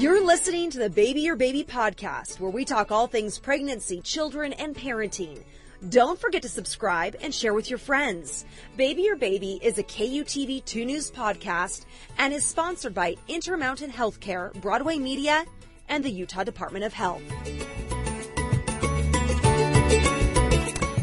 [0.00, 4.54] You're listening to the Baby Your Baby podcast, where we talk all things pregnancy, children,
[4.54, 5.42] and parenting.
[5.90, 8.46] Don't forget to subscribe and share with your friends.
[8.78, 11.84] Baby Your Baby is a KUTV 2 News podcast
[12.16, 15.44] and is sponsored by Intermountain Healthcare, Broadway Media,
[15.86, 17.20] and the Utah Department of Health.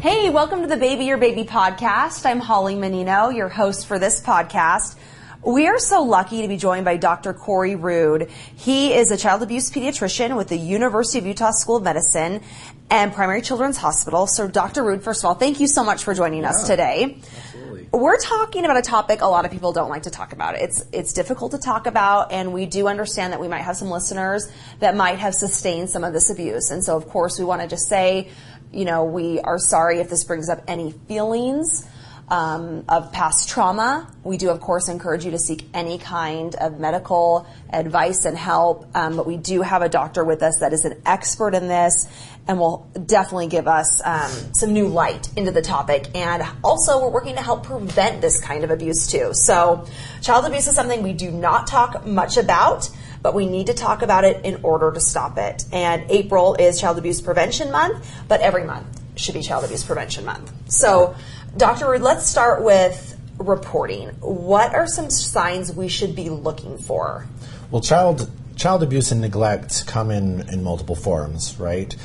[0.02, 2.26] Hey, welcome to the Baby Your Baby podcast.
[2.26, 4.96] I'm Holly Menino, your host for this podcast.
[5.44, 7.32] We are so lucky to be joined by Dr.
[7.34, 8.30] Corey Rood.
[8.56, 12.42] He is a child abuse pediatrician with the University of Utah School of Medicine
[12.90, 14.26] and Primary Children's Hospital.
[14.26, 14.84] So, Dr.
[14.84, 17.22] Rood, first of all, thank you so much for joining yeah, us today.
[17.22, 17.88] Absolutely.
[17.94, 20.56] We're talking about a topic a lot of people don't like to talk about.
[20.56, 23.90] It's it's difficult to talk about, and we do understand that we might have some
[23.90, 26.72] listeners that might have sustained some of this abuse.
[26.72, 28.32] And so, of course, we want to just say,
[28.74, 31.88] you know, we are sorry if this brings up any feelings
[32.30, 34.12] um, of past trauma.
[34.24, 38.86] We do, of course, encourage you to seek any kind of medical advice and help.
[38.96, 42.08] Um, but we do have a doctor with us that is an expert in this
[42.48, 46.10] and will definitely give us um, some new light into the topic.
[46.16, 49.34] And also, we're working to help prevent this kind of abuse too.
[49.34, 49.86] So,
[50.22, 54.04] child abuse is something we do not talk much about but we need to talk
[54.04, 55.66] about it in order to stop it.
[55.74, 60.24] And April is Child Abuse Prevention Month, but every month should be Child Abuse Prevention
[60.24, 60.52] Month.
[60.72, 61.16] So
[61.58, 61.90] Dr.
[61.90, 64.10] Rood, let's start with reporting.
[64.20, 67.26] What are some signs we should be looking for?
[67.72, 71.96] Well, child child abuse and neglect come in in multiple forms, right?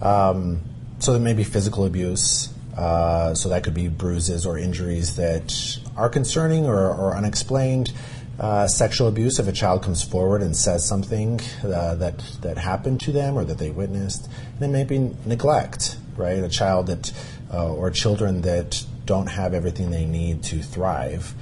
[0.00, 0.60] Um,
[1.00, 2.50] so there may be physical abuse.
[2.76, 7.92] Uh, so that could be bruises or injuries that are concerning or, or unexplained.
[8.38, 13.00] Uh, sexual abuse if a child comes forward and says something uh, that that happened
[13.00, 14.26] to them or that they witnessed.
[14.26, 16.42] And then maybe neglect, right?
[16.42, 17.12] A child that
[17.54, 21.34] uh, or children that don't have everything they need to thrive,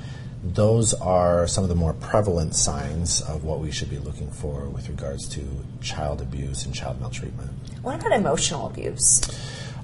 [0.43, 4.69] those are some of the more prevalent signs of what we should be looking for
[4.69, 5.41] with regards to
[5.81, 7.51] child abuse and child maltreatment.
[7.83, 9.23] What about emotional abuse?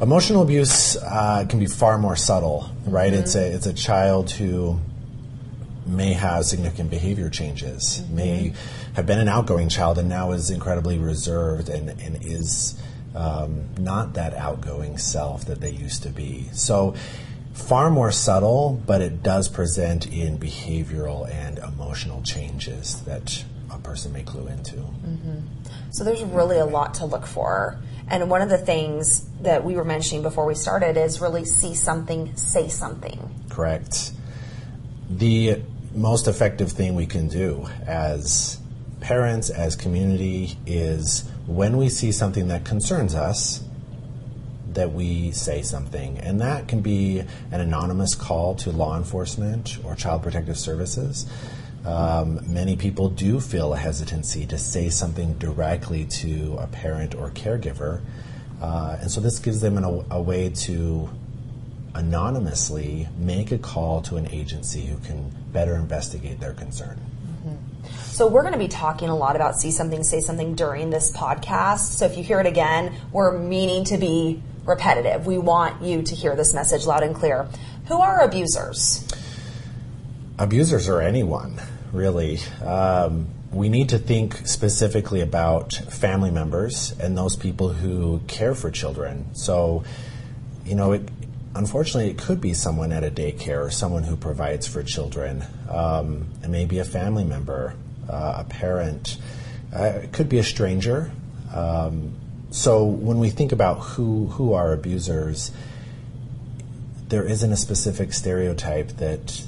[0.01, 3.13] Emotional abuse uh, can be far more subtle, right?
[3.13, 3.23] Mm-hmm.
[3.23, 4.79] It's a it's a child who
[5.87, 8.17] may have significant behavior changes, mm-hmm.
[8.17, 8.53] may
[8.95, 12.81] have been an outgoing child and now is incredibly reserved and, and is
[13.19, 16.49] um, not that outgoing self that they used to be.
[16.53, 16.95] So,
[17.53, 24.13] far more subtle, but it does present in behavioral and emotional changes that a person
[24.13, 24.77] may clue into.
[24.77, 25.41] Mm-hmm.
[25.91, 27.79] So, there's really a lot to look for.
[28.07, 31.75] And one of the things that we were mentioning before we started is really see
[31.75, 33.35] something, say something.
[33.51, 34.13] Correct.
[35.11, 35.61] The
[35.93, 38.61] most effective thing we can do as
[39.01, 43.65] parents, as community, is when we see something that concerns us,
[44.75, 46.19] that we say something.
[46.19, 47.21] And that can be
[47.51, 51.27] an anonymous call to law enforcement or child protective services.
[51.87, 57.31] Um, many people do feel a hesitancy to say something directly to a parent or
[57.31, 58.03] caregiver.
[58.61, 61.09] Uh, and so this gives them an, a, a way to
[61.95, 67.01] anonymously make a call to an agency who can better investigate their concern.
[68.19, 71.13] So we're going to be talking a lot about see something, say something during this
[71.13, 71.93] podcast.
[71.93, 75.25] So if you hear it again, we're meaning to be repetitive.
[75.25, 77.49] We want you to hear this message loud and clear.
[77.87, 79.07] Who are abusers?
[80.37, 81.61] Abusers are anyone,
[81.93, 82.41] really.
[82.61, 88.73] Um, we need to think specifically about family members and those people who care for
[88.73, 89.33] children.
[89.37, 89.85] So,
[90.65, 91.09] you know, it,
[91.55, 95.45] unfortunately, it could be someone at a daycare or someone who provides for children.
[95.71, 96.49] Um, it
[96.81, 97.77] a family member,
[98.09, 99.19] a parent.
[99.75, 101.11] Uh, it could be a stranger.
[101.55, 102.15] Um,
[102.51, 105.53] so when we think about who who are abusers,
[107.09, 109.43] there isn't a specific stereotype that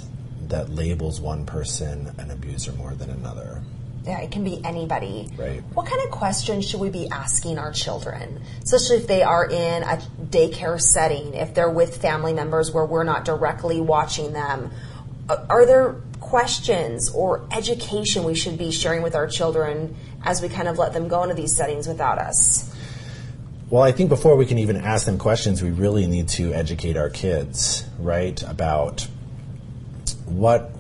[0.48, 3.62] that labels one person an abuser more than another.
[4.04, 5.30] Yeah, it can be anybody.
[5.36, 5.62] Right.
[5.74, 9.82] What kind of questions should we be asking our children, especially if they are in
[9.82, 14.70] a daycare setting, if they're with family members where we're not directly watching them?
[15.28, 15.96] Are there
[16.30, 20.92] questions or education we should be sharing with our children as we kind of let
[20.92, 22.72] them go into these settings without us?
[23.68, 26.96] Well, I think before we can even ask them questions, we really need to educate
[26.96, 29.06] our kids, right, about
[30.26, 30.70] what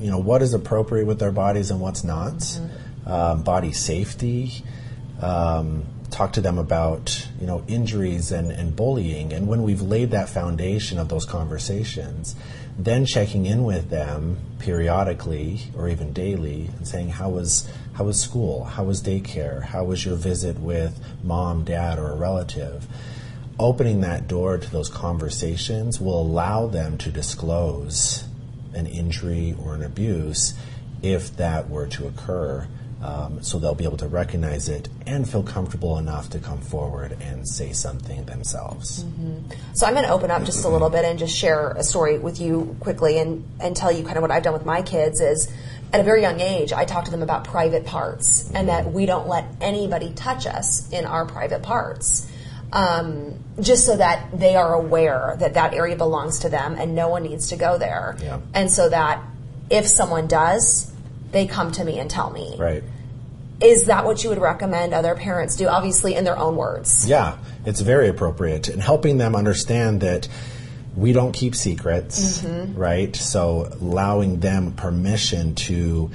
[0.00, 3.10] you know what is appropriate with their bodies and what's not, mm-hmm.
[3.10, 4.64] um, body safety.
[5.20, 10.12] Um, talk to them about you know injuries and, and bullying, and when we've laid
[10.12, 12.36] that foundation of those conversations,
[12.78, 18.20] then checking in with them periodically or even daily and saying how was how was
[18.20, 18.64] school?
[18.64, 19.62] How was daycare?
[19.62, 22.86] How was your visit with mom dad or a relative?
[23.58, 28.24] Opening that door to those conversations will allow them to disclose
[28.72, 30.54] an injury or an abuse
[31.02, 32.66] if that were to occur
[33.02, 37.16] Um, so they'll be able to recognize it and feel comfortable enough to come forward
[37.20, 39.04] and say something themselves.
[39.74, 42.18] So I'm going to open up just a little bit and just share a story
[42.18, 45.20] with you quickly and, and tell you kind of what I've done with my kids
[45.20, 45.52] is
[45.92, 49.04] at a very young age, I talk to them about private parts and that we
[49.04, 52.28] don't let anybody touch us in our private parts.
[52.72, 57.08] Um, just so that they are aware that that area belongs to them and no
[57.08, 58.16] one needs to go there.
[58.22, 58.40] Yeah.
[58.54, 59.22] And so that
[59.68, 60.91] if someone does,
[61.32, 62.54] they come to me and tell me.
[62.56, 62.84] Right.
[63.60, 65.68] Is that what you would recommend other parents do?
[65.68, 67.08] Obviously, in their own words.
[67.08, 70.28] Yeah, it's very appropriate and helping them understand that
[70.96, 72.78] we don't keep secrets, mm-hmm.
[72.78, 73.14] right?
[73.14, 76.10] So allowing them permission to,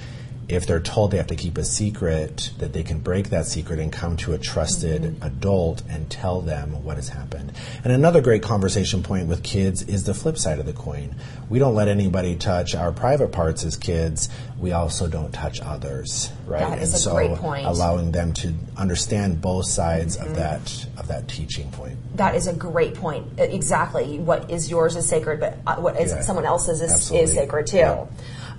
[0.49, 3.79] if they're told they have to keep a secret, that they can break that secret
[3.79, 7.51] and come to a trusted adult and tell them what has happened.
[7.83, 11.15] And another great conversation point with kids is the flip side of the coin.
[11.49, 14.29] We don't let anybody touch our private parts as kids.
[14.57, 16.59] We also don't touch others, right?
[16.59, 17.65] That is and a so great point.
[17.65, 21.97] allowing them to understand both sides of that of that teaching point.
[22.17, 23.27] That is a great point.
[23.38, 24.17] Exactly.
[24.19, 26.21] What is yours is sacred, but uh, what is Yeah.
[26.21, 27.77] someone else's is, is sacred too.
[27.77, 28.05] Yeah.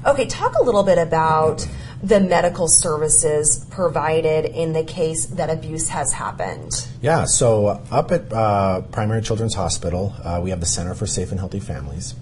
[0.07, 1.67] Okay, talk a little bit about
[2.03, 6.71] the medical services provided in the case that abuse has happened.
[7.03, 11.33] Yeah, so up at uh, Primary Children's Hospital, uh, we have the Center for Safe
[11.33, 12.15] and Healthy Families,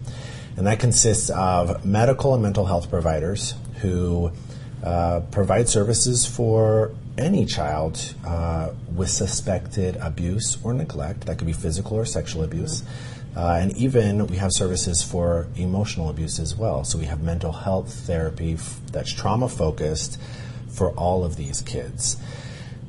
[0.56, 4.32] and that consists of medical and mental health providers who
[4.82, 11.26] uh, provide services for any child uh, with suspected abuse or neglect.
[11.26, 12.82] That could be physical or sexual abuse.
[13.36, 16.84] Uh, and even we have services for emotional abuse as well.
[16.84, 20.18] So we have mental health therapy f- that's trauma focused
[20.70, 22.16] for all of these kids.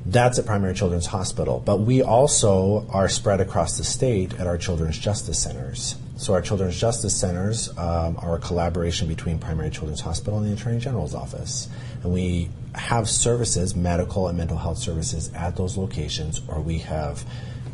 [0.06, 1.62] That's at Primary Children's Hospital.
[1.62, 5.96] But we also are spread across the state at our Children's Justice Centers.
[6.16, 10.54] So our Children's Justice Centers um, are a collaboration between Primary Children's Hospital and the
[10.54, 11.68] Attorney General's office.
[12.02, 17.22] And we have services, medical and mental health services at those locations, or we have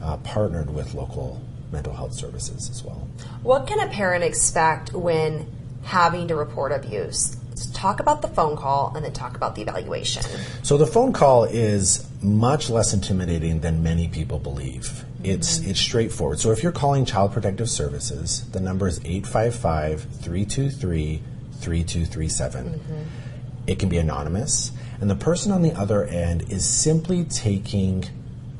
[0.03, 1.41] uh, partnered with local
[1.75, 3.07] mental health services as well.
[3.43, 5.47] What can a parent expect when
[5.83, 7.37] having to report abuse?
[7.51, 10.23] Let's talk about the phone call and then talk about the evaluation.
[10.63, 14.85] So the phone call is much less intimidating than many people believe.
[14.85, 15.27] Mm-hmm.
[15.27, 16.41] It's it's straightforward.
[16.41, 21.21] So if you're calling Child Protective Services, the number is 855-323-3237.
[21.61, 23.03] Mm-hmm.
[23.67, 28.05] It can be anonymous, and the person on the other end is simply taking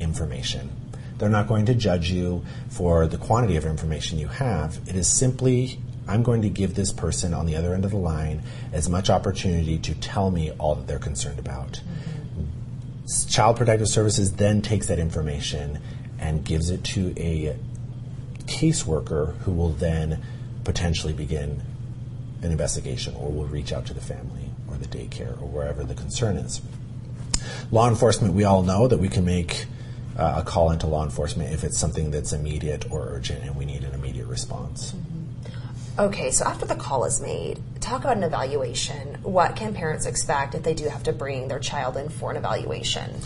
[0.01, 0.71] information.
[1.19, 4.81] They're not going to judge you for the quantity of information you have.
[4.87, 7.97] It is simply I'm going to give this person on the other end of the
[7.97, 11.81] line as much opportunity to tell me all that they're concerned about.
[13.29, 15.81] Child Protective Services then takes that information
[16.19, 17.57] and gives it to a
[18.47, 20.23] caseworker who will then
[20.65, 21.63] potentially begin
[22.43, 25.95] an investigation or will reach out to the family or the daycare or wherever the
[25.95, 26.61] concern is.
[27.71, 29.67] Law enforcement, we all know that we can make
[30.17, 33.65] uh, a call into law enforcement if it's something that's immediate or urgent and we
[33.65, 34.95] need an immediate response.
[35.97, 39.15] Okay, so after the call is made, talk about an evaluation.
[39.23, 42.37] What can parents expect if they do have to bring their child in for an
[42.37, 43.21] evaluation?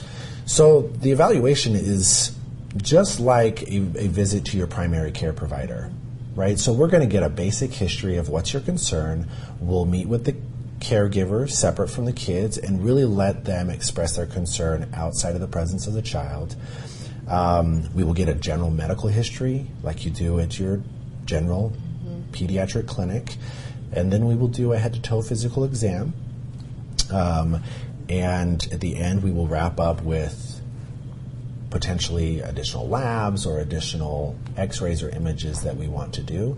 [0.44, 2.37] So the evaluation is
[2.76, 5.91] just like a, a visit to your primary care provider,
[6.34, 6.58] right?
[6.58, 9.29] So we're going to get a basic history of what's your concern.
[9.61, 10.37] We'll meet with the
[10.79, 15.49] caregiver separate from the kids and really let them express their concern outside of the
[15.49, 16.56] presence of the child.
[17.29, 20.82] Um, we will get a general medical history like you do at your
[21.25, 21.73] general
[22.32, 23.37] pediatric clinic,
[23.93, 26.15] and then we will do a head to toe physical exam.
[27.13, 27.63] Um,
[28.08, 30.61] and at the end, we will wrap up with
[31.70, 36.56] potentially additional labs or additional X-rays or images that we want to do,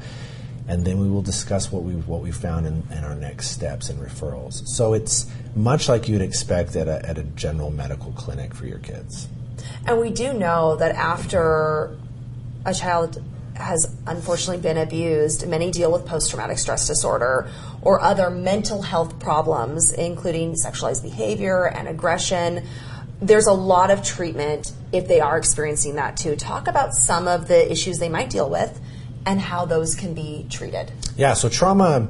[0.69, 3.91] and then we will discuss what we what we found in, in our next steps
[3.91, 4.67] and referrals.
[4.67, 8.79] So it's much like you'd expect at a, at a general medical clinic for your
[8.79, 9.29] kids.
[9.87, 11.97] And we do know that after
[12.65, 13.23] a child
[13.55, 17.49] has unfortunately been abused, many deal with post traumatic stress disorder
[17.83, 22.67] or other mental health problems, including sexualized behavior and aggression.
[23.21, 26.37] There's a lot of treatment if they are experiencing that too.
[26.37, 28.81] Talk about some of the issues they might deal with
[29.31, 30.91] and how those can be treated.
[31.17, 32.09] Yeah, so trauma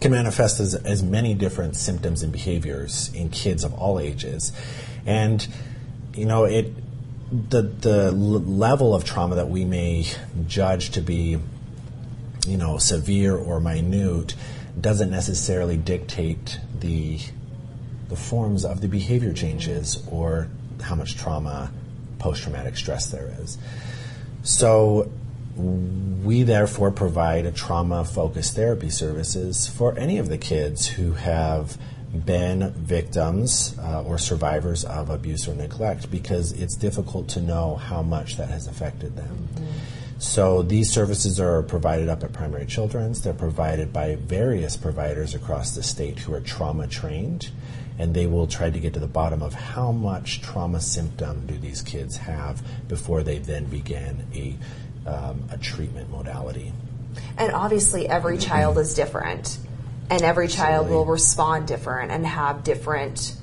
[0.00, 4.50] can manifest as, as many different symptoms and behaviors in kids of all ages.
[5.04, 5.46] And,
[6.14, 6.72] you know, it
[7.50, 10.06] the the level of trauma that we may
[10.46, 11.38] judge to be,
[12.46, 14.34] you know, severe or minute
[14.80, 17.18] doesn't necessarily dictate the
[18.08, 20.48] the forms of the behavior changes or
[20.82, 21.70] how much trauma,
[22.18, 23.58] post traumatic stress there is.
[24.42, 25.10] So
[25.56, 31.76] we therefore provide a trauma focused therapy services for any of the kids who have
[32.12, 38.02] been victims uh, or survivors of abuse or neglect because it's difficult to know how
[38.02, 39.48] much that has affected them.
[39.54, 39.78] Mm-hmm.
[40.18, 43.22] So these services are provided up at Primary Children's.
[43.22, 47.50] They're provided by various providers across the state who are trauma trained,
[47.98, 51.58] and they will try to get to the bottom of how much trauma symptom do
[51.58, 54.56] these kids have before they then begin a,
[55.06, 56.72] um, a treatment modality.
[57.36, 59.58] And obviously, every child is different,
[60.10, 63.36] and every child will respond different and have different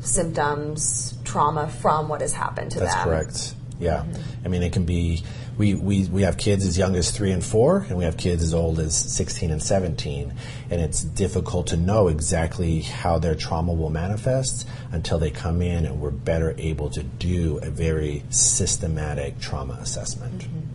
[0.00, 3.08] symptoms, trauma from what has happened to That's them.
[3.08, 3.59] That's correct.
[3.80, 4.04] Yeah.
[4.04, 4.44] Mm-hmm.
[4.44, 5.22] I mean, it can be
[5.60, 8.42] we, we, we have kids as young as three and four, and we have kids
[8.42, 10.32] as old as 16 and 17.
[10.70, 15.84] And it's difficult to know exactly how their trauma will manifest until they come in
[15.84, 20.38] and we're better able to do a very systematic trauma assessment.
[20.38, 20.70] Mm-hmm.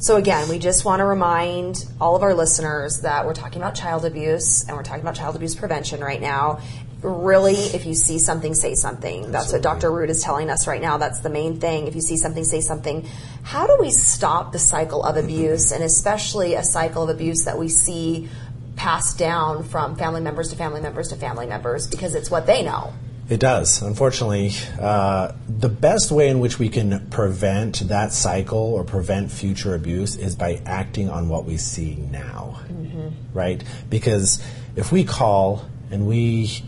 [0.00, 3.74] So, again, we just want to remind all of our listeners that we're talking about
[3.74, 6.60] child abuse and we're talking about child abuse prevention right now
[7.04, 9.30] really, if you see something, say something.
[9.30, 9.90] That's what Dr.
[9.90, 10.96] Rood is telling us right now.
[10.96, 11.86] That's the main thing.
[11.86, 13.06] If you see something, say something.
[13.42, 17.58] How do we stop the cycle of abuse, and especially a cycle of abuse that
[17.58, 18.28] we see
[18.76, 22.62] passed down from family members to family members to family members because it's what they
[22.62, 22.92] know?
[23.28, 23.80] It does.
[23.80, 29.74] Unfortunately, uh, the best way in which we can prevent that cycle or prevent future
[29.74, 33.08] abuse is by acting on what we see now, mm-hmm.
[33.32, 33.62] right?
[33.88, 34.44] Because
[34.76, 36.64] if we call and we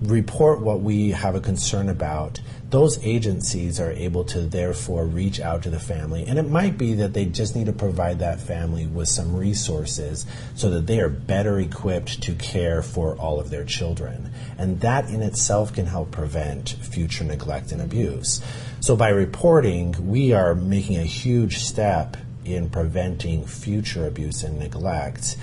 [0.00, 2.40] report what we have a concern about,
[2.70, 6.24] those agencies are able to therefore reach out to the family.
[6.26, 10.24] And it might be that they just need to provide that family with some resources
[10.54, 14.30] so that they are better equipped to care for all of their children.
[14.56, 18.40] And that in itself can help prevent future neglect and abuse.
[18.80, 25.36] So by reporting, we are making a huge step in preventing future abuse and neglect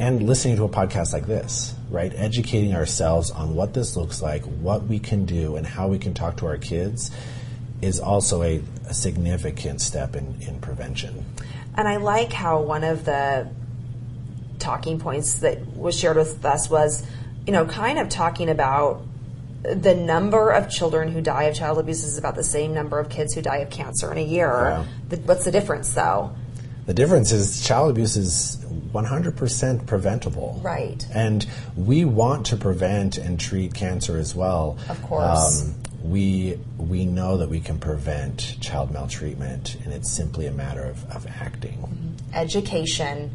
[0.00, 2.10] and listening to a podcast like this, right?
[2.16, 6.14] Educating ourselves on what this looks like, what we can do, and how we can
[6.14, 7.10] talk to our kids
[7.82, 11.26] is also a, a significant step in, in prevention.
[11.76, 13.50] And I like how one of the
[14.58, 17.06] talking points that was shared with us was,
[17.46, 19.02] you know, kind of talking about
[19.62, 23.10] the number of children who die of child abuse is about the same number of
[23.10, 24.86] kids who die of cancer in a year.
[25.10, 26.34] The, what's the difference, though?
[26.86, 30.60] The difference is child abuse is 100% preventable.
[30.62, 31.04] Right.
[31.12, 34.78] And we want to prevent and treat cancer as well.
[34.88, 35.62] Of course.
[35.62, 40.82] Um, we we know that we can prevent child maltreatment, and it's simply a matter
[40.82, 41.78] of, of acting.
[41.78, 42.34] Mm-hmm.
[42.34, 43.30] Education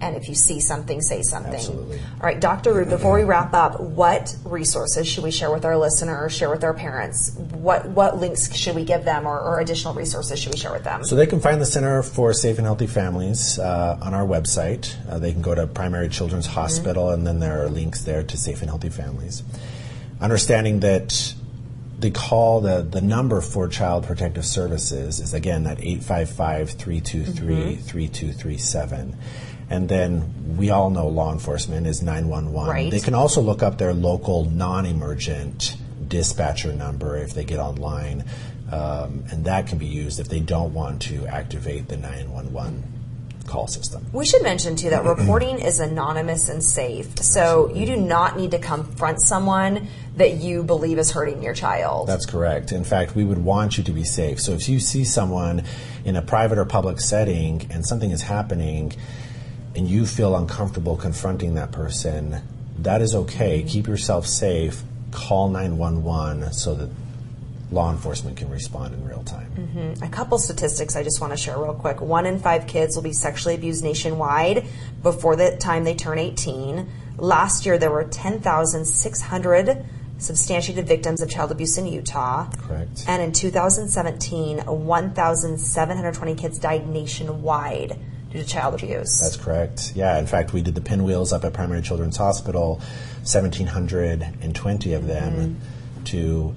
[0.00, 1.54] and if you see something, say something.
[1.54, 1.98] Absolutely.
[1.98, 2.72] All right, Dr.
[2.72, 6.62] Rood, before we wrap up, what resources should we share with our listeners, share with
[6.64, 7.34] our parents?
[7.36, 10.84] What what links should we give them or, or additional resources should we share with
[10.84, 11.04] them?
[11.04, 14.94] So they can find the Center for Safe and Healthy Families uh, on our website.
[15.08, 16.60] Uh, they can go to Primary Children's mm-hmm.
[16.60, 17.14] Hospital, mm-hmm.
[17.14, 19.42] and then there are links there to Safe and Healthy Families.
[20.20, 21.34] Understanding that
[21.98, 29.16] the call, the, the number for Child Protective Services is again at 855 323 3237.
[29.70, 32.70] And then we all know law enforcement is 911.
[32.70, 32.90] Right.
[32.90, 38.24] They can also look up their local non emergent dispatcher number if they get online.
[38.70, 42.84] Um, and that can be used if they don't want to activate the 911
[43.46, 44.06] call system.
[44.12, 47.18] We should mention too that reporting is anonymous and safe.
[47.18, 52.08] So you do not need to confront someone that you believe is hurting your child.
[52.08, 52.72] That's correct.
[52.72, 54.40] In fact, we would want you to be safe.
[54.40, 55.64] So if you see someone
[56.04, 58.92] in a private or public setting and something is happening,
[59.78, 62.42] and you feel uncomfortable confronting that person,
[62.80, 63.62] that is okay.
[63.62, 64.82] Keep yourself safe.
[65.12, 66.90] Call 911 so that
[67.70, 69.50] law enforcement can respond in real time.
[69.56, 70.02] Mm-hmm.
[70.02, 72.00] A couple statistics I just want to share real quick.
[72.00, 74.66] One in five kids will be sexually abused nationwide
[75.02, 76.88] before the time they turn 18.
[77.16, 79.84] Last year, there were 10,600
[80.18, 82.50] substantiated victims of child abuse in Utah.
[82.50, 83.04] Correct.
[83.06, 87.96] And in 2017, 1,720 kids died nationwide
[88.30, 89.20] due to child abuse.
[89.20, 89.92] That's correct.
[89.94, 92.80] Yeah, in fact, we did the pinwheels up at Primary Children's Hospital,
[93.24, 96.04] 1,720 of them, mm-hmm.
[96.04, 96.54] to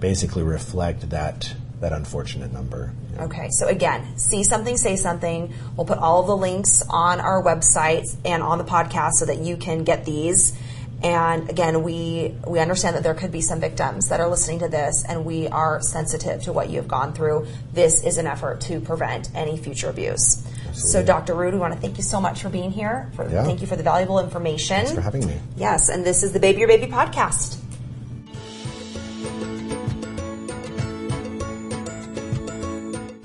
[0.00, 2.92] basically reflect that that unfortunate number.
[3.14, 3.24] Yeah.
[3.24, 5.54] Okay, so again, see something, say something.
[5.76, 9.38] We'll put all of the links on our website and on the podcast so that
[9.38, 10.58] you can get these.
[11.02, 14.68] And again, we we understand that there could be some victims that are listening to
[14.68, 17.46] this, and we are sensitive to what you have gone through.
[17.72, 20.44] This is an effort to prevent any future abuse.
[20.72, 21.34] So, Dr.
[21.34, 23.10] Rood, we want to thank you so much for being here.
[23.14, 23.44] For, yeah.
[23.44, 24.76] Thank you for the valuable information.
[24.76, 25.38] Thanks for having me.
[25.56, 27.58] Yes, and this is the Baby Your Baby podcast.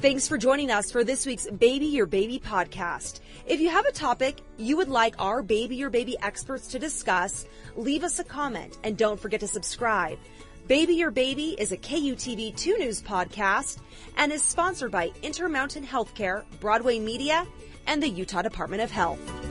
[0.04, 3.22] Thanks for joining us for this week's Baby Your Baby podcast.
[3.46, 7.46] If you have a topic you would like our Baby Your Baby experts to discuss,
[7.78, 10.20] leave us a comment and don't forget to subscribe.
[10.68, 13.80] Baby Your Baby is a KUTV 2 News podcast
[14.18, 17.48] and is sponsored by Intermountain Healthcare, Broadway Media,
[17.88, 19.43] and the Utah Department of Health.